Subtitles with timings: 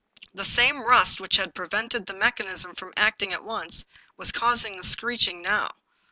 [0.33, 3.85] The same rust which had prevented the mech anism from acting at once
[4.17, 5.75] was causing the screeching now.